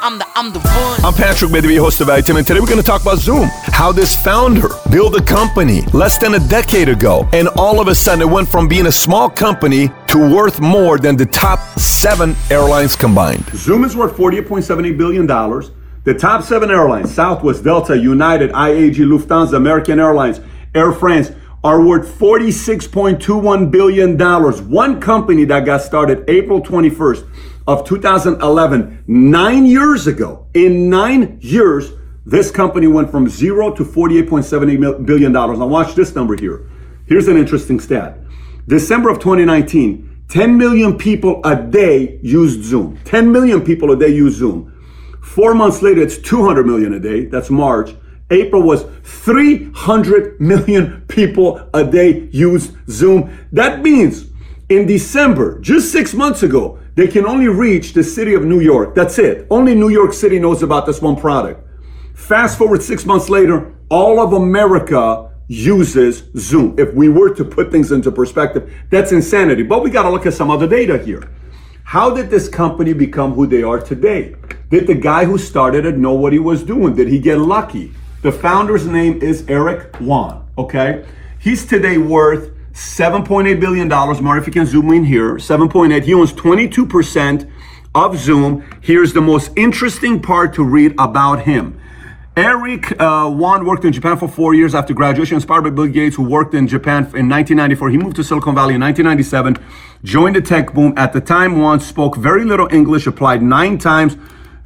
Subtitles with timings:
[0.00, 1.04] I'm the, I'm the one.
[1.04, 3.48] I'm Patrick Bet-David, host of Valuetainment, and today we're going to talk about Zoom.
[3.50, 7.96] How this founder built a company less than a decade ago, and all of a
[7.96, 12.36] sudden it went from being a small company to worth more than the top seven
[12.48, 13.44] airlines combined.
[13.54, 15.26] Zoom is worth $48.78 billion.
[15.26, 20.40] The top seven airlines, Southwest, Delta, United, IAG, Lufthansa, American Airlines,
[20.76, 21.32] Air France,
[21.64, 24.16] are worth $46.21 billion.
[24.70, 27.28] One company that got started April 21st
[27.68, 31.92] of 2011, nine years ago, in nine years,
[32.24, 35.32] this company went from zero to $48.78 billion.
[35.32, 36.66] Now watch this number here.
[37.04, 38.20] Here's an interesting stat.
[38.66, 42.98] December of 2019, 10 million people a day used Zoom.
[43.04, 44.72] 10 million people a day use Zoom.
[45.22, 47.26] Four months later, it's 200 million a day.
[47.26, 47.94] That's March.
[48.30, 53.46] April was 300 million people a day used Zoom.
[53.52, 54.24] That means
[54.70, 58.92] in December, just six months ago, they can only reach the city of New York.
[58.92, 59.46] That's it.
[59.52, 61.64] Only New York City knows about this one product.
[62.12, 66.74] Fast forward six months later, all of America uses Zoom.
[66.76, 69.62] If we were to put things into perspective, that's insanity.
[69.62, 71.30] But we got to look at some other data here.
[71.84, 74.34] How did this company become who they are today?
[74.68, 76.96] Did the guy who started it know what he was doing?
[76.96, 77.92] Did he get lucky?
[78.22, 81.06] The founder's name is Eric Yuan, okay?
[81.38, 83.88] He's today worth $7.8 billion.
[83.88, 86.04] Mark, if you can zoom in here, 7.8.
[86.04, 87.50] He owns 22%
[87.92, 88.64] of Zoom.
[88.80, 91.80] Here's the most interesting part to read about him.
[92.36, 96.14] Eric uh, Yuan worked in Japan for four years after graduation, inspired by Bill Gates,
[96.14, 97.90] who worked in Japan in 1994.
[97.90, 99.56] He moved to Silicon Valley in 1997,
[100.04, 100.94] joined the tech boom.
[100.96, 104.16] At the time, Yuan spoke very little English, applied nine times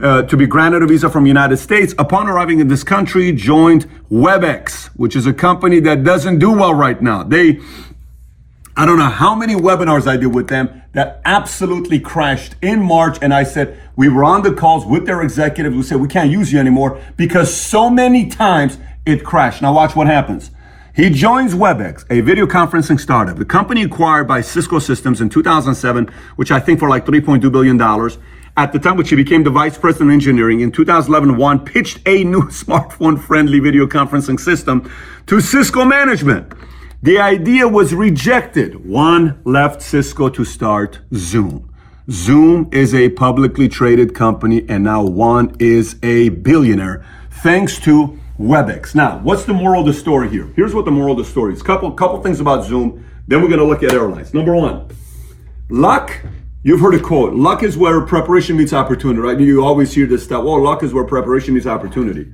[0.00, 1.94] uh, to be granted a visa from United States.
[1.96, 6.74] Upon arriving in this country, joined WebEx, which is a company that doesn't do well
[6.74, 7.22] right now.
[7.22, 7.60] They,
[8.74, 13.18] I don't know how many webinars I did with them that absolutely crashed in March.
[13.20, 16.30] And I said, we were on the calls with their executive who said, we can't
[16.30, 19.60] use you anymore because so many times it crashed.
[19.60, 20.50] Now watch what happens.
[20.94, 26.08] He joins WebEx, a video conferencing startup, the company acquired by Cisco Systems in 2007,
[26.36, 27.80] which I think for like $3.2 billion.
[28.54, 32.00] At the time, which he became the vice president of engineering in 2011, Yuan pitched
[32.06, 34.90] a new smartphone friendly video conferencing system
[35.26, 36.52] to Cisco management.
[37.04, 38.74] The idea was rejected.
[38.84, 41.74] Yuan left Cisco to start Zoom.
[42.08, 48.94] Zoom is a publicly traded company and now Yuan is a billionaire thanks to WebEx.
[48.94, 50.52] Now, what's the moral of the story here?
[50.54, 51.60] Here's what the moral of the story is.
[51.60, 53.04] Couple couple things about Zoom.
[53.26, 54.32] Then we're going to look at airlines.
[54.32, 54.88] Number 1.
[55.70, 56.20] Luck
[56.64, 57.34] You've heard a quote.
[57.34, 59.40] Luck is where preparation meets opportunity, right?
[59.40, 60.44] You always hear this stuff.
[60.44, 62.32] Well, luck is where preparation meets opportunity.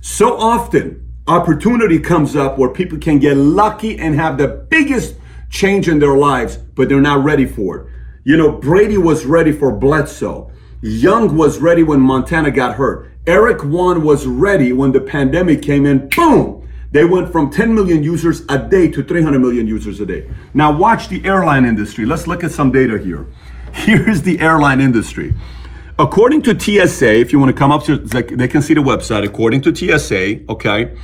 [0.00, 5.16] So often, opportunity comes up where people can get lucky and have the biggest
[5.50, 7.86] change in their lives, but they're not ready for it.
[8.24, 10.50] You know, Brady was ready for Bledsoe.
[10.82, 13.10] Young was ready when Montana got hurt.
[13.26, 16.08] Eric Yuan was ready when the pandemic came in.
[16.08, 16.68] Boom!
[16.90, 20.30] They went from 10 million users a day to 300 million users a day.
[20.52, 22.04] Now watch the airline industry.
[22.04, 23.26] Let's look at some data here.
[23.72, 25.34] Here's the airline industry.
[25.96, 29.24] According to TSA, if you want to come up to, they can see the website.
[29.24, 30.96] According to TSA, okay,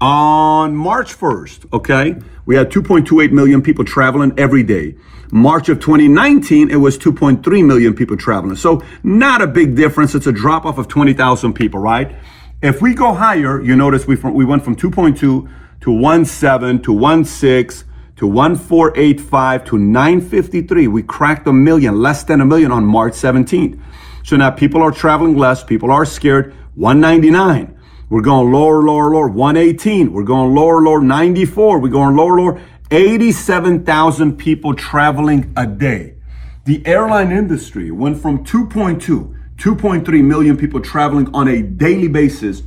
[0.00, 4.96] on March 1st, okay, we had 2.28 million people traveling every day.
[5.30, 8.56] March of 2019, it was 2.3 million people traveling.
[8.56, 10.16] So not a big difference.
[10.16, 12.16] It's a drop off of 20,000 people, right?
[12.62, 15.48] If we go higher, you notice we, we went from 2.2 to
[15.86, 17.84] 1.7 to 1.6
[18.16, 20.88] to 1485 to 953.
[20.88, 23.80] We cracked a million, less than a million on March 17th.
[24.24, 26.54] So now people are traveling less, people are scared.
[26.74, 27.78] 199.
[28.08, 29.28] We're going lower, lower, lower.
[29.28, 30.12] 118.
[30.12, 31.00] We're going lower, lower.
[31.00, 31.78] 94.
[31.80, 32.60] We're going lower, lower.
[32.90, 36.14] 87,000 people traveling a day.
[36.64, 42.62] The airline industry went from 2.2, 2.3 million people traveling on a daily basis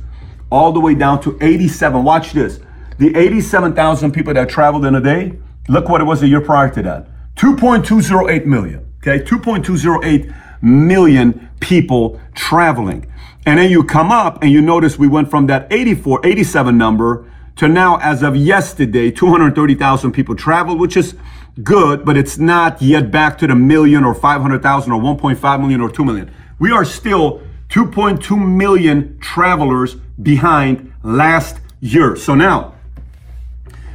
[0.50, 2.04] all the way down to 87.
[2.04, 2.60] Watch this.
[2.98, 5.38] The 87,000 people that traveled in a day,
[5.68, 8.92] Look what it was a year prior to that 2.208 million.
[8.98, 13.10] Okay, 2.208 million people traveling.
[13.44, 17.30] And then you come up and you notice we went from that 84, 87 number
[17.56, 21.14] to now, as of yesterday, 230,000 people traveled, which is
[21.62, 25.90] good, but it's not yet back to the million or 500,000 or 1.5 million or
[25.90, 26.30] 2 million.
[26.58, 32.14] We are still 2.2 million travelers behind last year.
[32.14, 32.74] So now,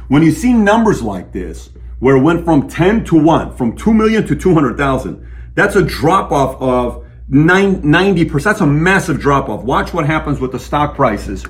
[0.08, 1.70] when you see numbers like this,
[2.00, 5.24] where it went from 10 to 1, from 2 million to 200,000.
[5.54, 8.42] That's a drop off of 90%.
[8.42, 9.62] That's a massive drop off.
[9.64, 11.44] Watch what happens with the stock prices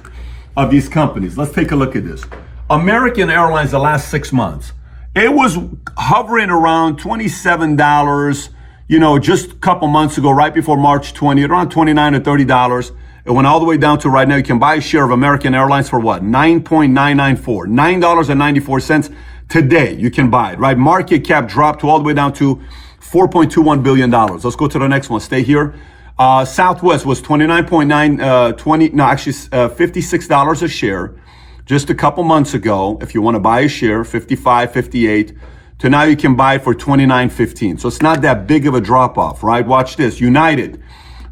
[0.57, 1.39] of these companies.
[1.39, 2.25] Let's take a look at this.
[2.71, 4.73] American Airlines, the last six months,
[5.15, 5.59] it was
[5.97, 8.49] hovering around $27,
[8.89, 12.97] you know, just a couple months ago, right before March 20, around 29 or $30.
[13.25, 14.37] It went all the way down to right now.
[14.37, 16.23] You can buy a share of American Airlines for what?
[16.23, 19.15] 9.994, $9.94
[19.49, 19.95] today.
[19.95, 20.77] You can buy it, right?
[20.77, 22.63] Market cap dropped all the way down to
[23.03, 24.11] $4.21 billion.
[24.11, 25.21] Let's go to the next one.
[25.21, 25.75] Stay here.
[26.19, 31.21] Uh, Southwest was 29.9, uh, 20, no, actually uh, $56 a share
[31.65, 32.99] just a couple months ago.
[33.01, 35.37] If you want to buy a share, 55, 58,
[35.81, 37.81] to now you can buy for 29.15.
[37.81, 39.67] So it's not that big of a drop off, right?
[39.67, 40.21] Watch this.
[40.21, 40.83] United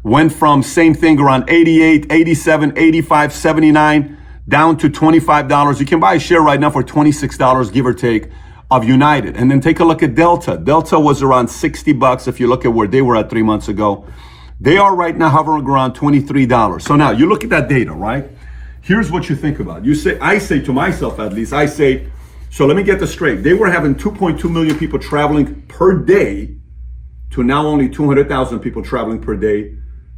[0.03, 4.17] went from same thing around 88, 87, 85, 79
[4.49, 5.79] down to $25.
[5.79, 8.29] You can buy a share right now for $26, give or take,
[8.71, 9.35] of United.
[9.35, 10.57] And then take a look at Delta.
[10.57, 13.67] Delta was around 60 bucks if you look at where they were at three months
[13.67, 14.07] ago.
[14.61, 16.81] They are right now hovering around $23.
[16.81, 18.29] So now you look at that data, right?
[18.81, 19.83] Here's what you think about.
[19.83, 22.07] You say, I say to myself at least, I say,
[22.49, 23.43] so let me get this straight.
[23.43, 26.55] They were having 2.2 million people traveling per day
[27.31, 29.77] to now only 200,000 people traveling per day.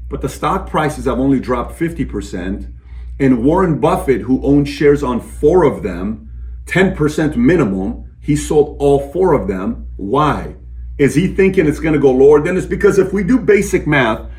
[0.09, 2.71] But the stock prices have only dropped 50%.
[3.19, 6.29] And Warren Buffett, who owns shares on four of them,
[6.65, 9.85] 10% minimum, he sold all four of them.
[9.97, 10.55] Why?
[10.97, 12.41] Is he thinking it's going to go lower?
[12.41, 14.29] Then it's because if we do basic math,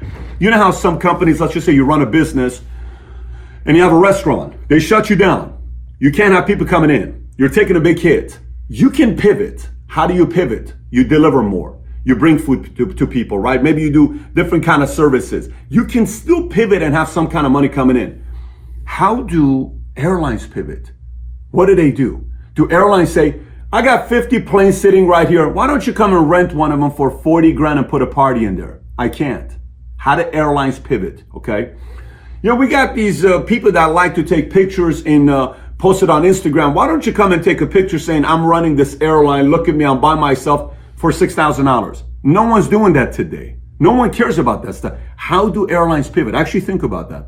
[0.41, 2.63] you know how some companies, let's just say you run a business
[3.67, 5.63] and you have a restaurant, they shut you down.
[6.01, 7.29] You can't have people coming in.
[7.37, 8.39] You're taking a big hit.
[8.69, 9.69] You can pivot.
[9.87, 10.75] How do you pivot?
[10.91, 11.79] You deliver more.
[12.05, 13.63] You bring food to, to people, right?
[13.63, 15.51] Maybe you do different kind of services.
[15.69, 18.25] You can still pivot and have some kind of money coming in.
[18.85, 20.93] How do airlines pivot?
[21.51, 22.27] What do they do?
[22.55, 23.41] Do airlines say,
[23.75, 25.49] I got 50 planes sitting right here.
[25.49, 28.06] Why don't you come and rent one of them for 40 grand and put a
[28.06, 28.82] party in there?
[28.97, 29.50] I can't.
[29.97, 31.25] How do airlines pivot?
[31.35, 31.75] Okay.
[32.41, 36.05] You know, we got these uh, people that like to take pictures and uh, post
[36.05, 36.73] it on Instagram.
[36.73, 39.50] Why don't you come and take a picture saying, I'm running this airline.
[39.50, 39.85] Look at me.
[39.85, 42.03] I'm by myself for $6,000.
[42.23, 43.56] No one's doing that today.
[43.81, 44.97] No one cares about that stuff.
[45.17, 46.37] How do airlines pivot?
[46.37, 47.27] Actually think about that.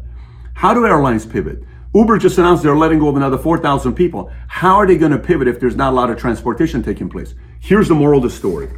[0.54, 1.64] How do airlines pivot?
[1.94, 4.30] Uber just announced they're letting go of another 4,000 people.
[4.48, 7.34] How are they going to pivot if there's not a lot of transportation taking place?
[7.60, 8.68] Here's the moral of the story.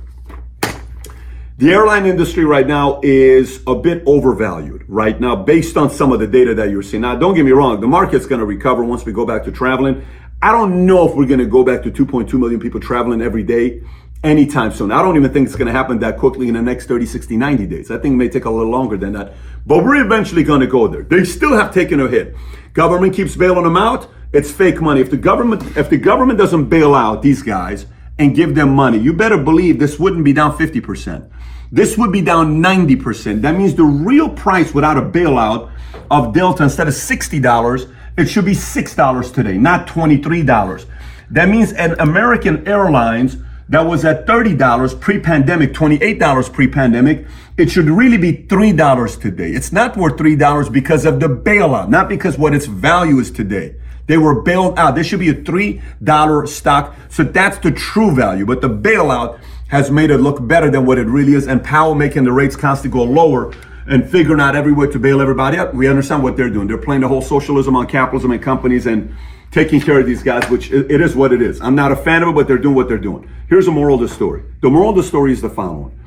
[1.59, 6.21] The airline industry right now is a bit overvalued right now based on some of
[6.21, 7.01] the data that you're seeing.
[7.01, 9.51] Now, don't get me wrong, the market's going to recover once we go back to
[9.51, 10.07] traveling.
[10.41, 13.43] I don't know if we're going to go back to 2.2 million people traveling every
[13.43, 13.83] day
[14.25, 14.91] anytime soon.
[14.91, 17.37] I don't even think it's going to happen that quickly in the next 30, 60,
[17.37, 17.91] 90 days.
[17.91, 19.35] I think it may take a little longer than that.
[19.67, 21.03] But we're eventually going to go there.
[21.03, 22.35] They still have taken a hit.
[22.73, 24.09] Government keeps bailing them out.
[24.32, 25.00] It's fake money.
[25.00, 27.87] If the government, if the government doesn't bail out these guys
[28.19, 31.31] and give them money, you better believe this wouldn't be down 50%.
[31.71, 33.43] This would be down 90%.
[33.43, 35.71] That means the real price without a bailout
[36.11, 40.87] of Delta instead of $60, it should be $6 today, not $23.
[41.31, 43.37] That means at American Airlines,
[43.69, 47.26] that was at $30 pre-pandemic, $28 pre-pandemic,
[47.56, 49.50] it should really be $3 today.
[49.50, 53.75] It's not worth $3 because of the bailout, not because what its value is today.
[54.06, 54.94] They were bailed out.
[54.94, 56.97] This should be a $3 stock.
[57.11, 58.47] So that's the true value.
[58.47, 59.38] But the bailout
[59.69, 61.47] has made it look better than what it really is.
[61.47, 63.52] And Powell making the rates constantly go lower
[63.88, 65.75] and figuring out every way to bail everybody out.
[65.75, 66.68] We understand what they're doing.
[66.68, 69.14] They're playing the whole socialism on capitalism and companies and
[69.50, 71.61] taking care of these guys, which it is what it is.
[71.61, 73.30] I'm not a fan of it, but they're doing what they're doing.
[73.49, 74.42] Here's the moral of the story.
[74.61, 75.99] The moral of the story is the following.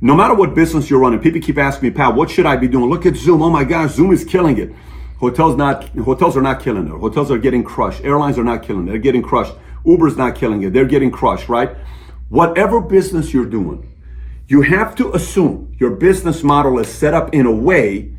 [0.00, 2.66] No matter what business you're running, people keep asking me, Pat, what should I be
[2.66, 2.90] doing?
[2.90, 3.42] Look at Zoom.
[3.42, 4.72] Oh my gosh, Zoom is killing it.
[5.18, 6.90] Hotels not hotels are not killing it.
[6.90, 8.02] Hotels are getting crushed.
[8.02, 8.90] Airlines are not killing it.
[8.90, 9.52] They're getting crushed.
[9.84, 10.72] Uber's not killing it.
[10.72, 11.76] They're getting crushed, right?
[12.30, 13.94] Whatever business you're doing,
[14.50, 18.12] you have to assume your business model is set up in a way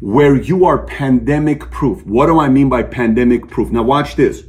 [0.00, 2.04] where you are pandemic proof.
[2.06, 3.70] What do I mean by pandemic proof?
[3.70, 4.44] Now watch this.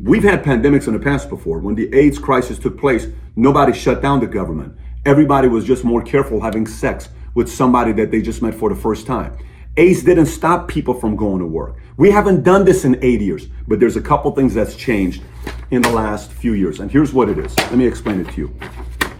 [0.00, 1.60] We've had pandemics in the past before.
[1.60, 4.76] When the AIDS crisis took place, nobody shut down the government.
[5.06, 8.74] Everybody was just more careful having sex with somebody that they just met for the
[8.74, 9.38] first time.
[9.76, 11.76] AIDS didn't stop people from going to work.
[11.96, 15.22] We haven't done this in eight years, but there's a couple things that's changed
[15.70, 16.80] in the last few years.
[16.80, 17.56] And here's what it is.
[17.58, 18.58] Let me explain it to you.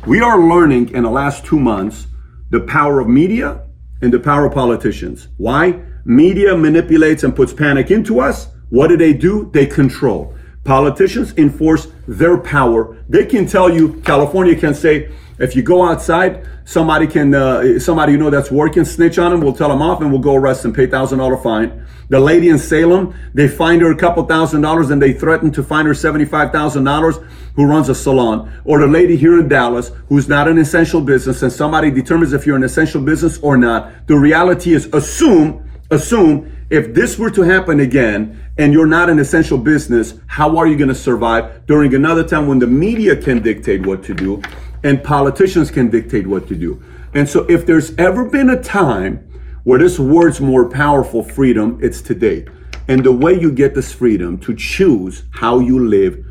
[0.06, 2.08] We are learning in the last two months
[2.50, 3.62] the power of media
[4.02, 5.28] and the power of politicians.
[5.38, 5.80] Why?
[6.04, 8.48] Media manipulates and puts panic into us.
[8.68, 9.50] What do they do?
[9.54, 10.34] They control.
[10.62, 13.02] Politicians enforce their power.
[13.08, 18.12] They can tell you, California can say, If you go outside, somebody can, uh, somebody
[18.12, 19.40] you know that's working, snitch on them.
[19.40, 21.84] We'll tell them off and we'll go arrest them, pay thousand dollar fine.
[22.08, 25.62] The lady in Salem, they find her a couple thousand dollars and they threaten to
[25.62, 27.16] find her seventy-five thousand dollars.
[27.56, 28.52] Who runs a salon?
[28.64, 32.46] Or the lady here in Dallas, who's not an essential business, and somebody determines if
[32.46, 34.06] you're an essential business or not.
[34.06, 39.18] The reality is, assume, assume if this were to happen again and you're not an
[39.18, 43.42] essential business, how are you going to survive during another time when the media can
[43.42, 44.42] dictate what to do
[44.84, 46.80] and politicians can dictate what to do?
[47.14, 49.28] And so, if there's ever been a time
[49.64, 52.46] where this word's more powerful, freedom, it's today.
[52.86, 56.24] And the way you get this freedom to choose how you live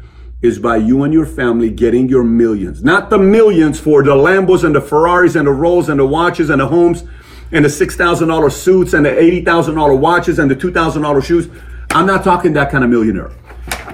[0.43, 2.83] is by you and your family getting your millions.
[2.83, 6.50] Not the millions for the Lambos and the Ferraris and the Rolls and the watches
[6.50, 7.05] and the homes
[7.51, 11.48] and the $6,000 suits and the $80,000 watches and the $2,000 shoes.
[11.91, 13.31] I'm not talking that kind of millionaire.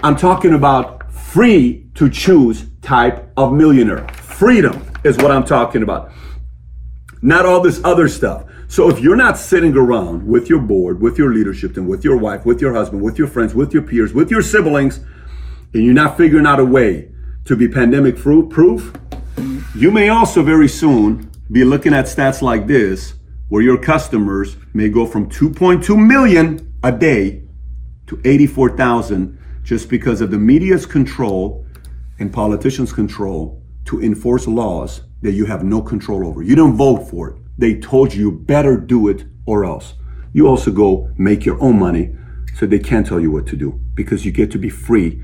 [0.03, 4.07] I'm talking about free to choose type of millionaire.
[4.39, 6.13] Freedom is what I'm talking about.
[7.21, 8.45] Not all this other stuff.
[8.69, 12.15] So if you're not sitting around with your board, with your leadership team, with your
[12.15, 15.01] wife, with your husband, with your friends, with your peers, with your siblings,
[15.73, 17.11] and you're not figuring out a way
[17.43, 18.93] to be pandemic proof,
[19.75, 23.15] you may also very soon be looking at stats like this
[23.49, 27.43] where your customers may go from 2.2 million a day
[28.07, 31.65] to 84,000 just because of the media's control
[32.19, 36.43] and politicians' control to enforce laws that you have no control over.
[36.43, 37.37] You don't vote for it.
[37.57, 39.95] They told you you better do it or else.
[40.31, 42.15] You also go make your own money
[42.53, 45.23] so they can't tell you what to do because you get to be free